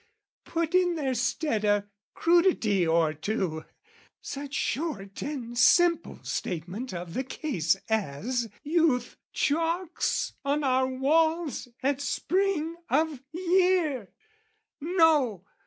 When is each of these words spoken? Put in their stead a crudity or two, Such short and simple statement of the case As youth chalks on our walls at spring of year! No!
Put 0.45 0.73
in 0.73 0.95
their 0.95 1.13
stead 1.13 1.63
a 1.63 1.87
crudity 2.15 2.87
or 2.87 3.13
two, 3.13 3.65
Such 4.19 4.51
short 4.55 5.21
and 5.21 5.55
simple 5.55 6.23
statement 6.23 6.91
of 6.91 7.13
the 7.13 7.23
case 7.23 7.75
As 7.87 8.49
youth 8.63 9.17
chalks 9.31 10.33
on 10.43 10.63
our 10.63 10.87
walls 10.87 11.67
at 11.83 12.01
spring 12.01 12.77
of 12.89 13.21
year! 13.31 14.11
No! 14.79 15.45